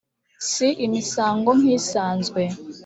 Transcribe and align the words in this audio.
si 0.51 0.67
imisango 0.85 1.49
nk’isanzwe 1.59 2.41